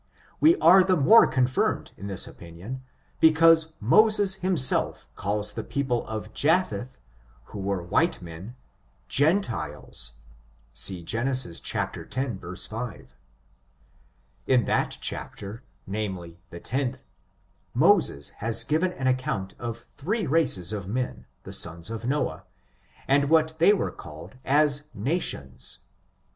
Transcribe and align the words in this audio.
We 0.39 0.55
are 0.57 0.83
the 0.83 0.97
more 0.97 1.27
confirmed 1.27 1.91
in 1.95 2.07
this 2.07 2.25
opinion, 2.25 2.81
because 3.19 3.73
Mo 3.79 4.09
ses 4.09 4.33
himself 4.41 5.07
calls 5.15 5.53
the 5.53 5.63
people 5.63 6.07
of 6.07 6.33
Japheth, 6.33 6.97
who 7.53 7.59
were 7.59 7.83
white 7.83 8.19
men, 8.19 8.55
gentiles. 9.07 10.13
See 10.73 11.03
Genesis 11.03 11.61
x, 11.63 12.65
5. 12.67 13.15
In 14.47 14.65
that 14.65 14.97
chapter, 15.01 15.61
namely, 15.85 16.39
the 16.49 16.59
lOlh, 16.61 16.95
Moses 17.75 18.29
has 18.37 18.63
given 18.63 18.93
an 18.93 19.05
account 19.05 19.53
of 19.59 19.77
three 19.95 20.25
races 20.25 20.73
of 20.73 20.87
men, 20.87 21.27
the 21.43 21.53
sons 21.53 21.91
of 21.91 22.05
Noah, 22.05 22.45
and 23.07 23.29
what 23.29 23.53
they 23.59 23.71
were 23.71 23.91
called 23.91 24.33
as 24.43 24.87
nations. 24.95 25.81